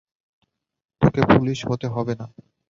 [1.01, 2.25] তোকে পুলিশ হতে হবে না।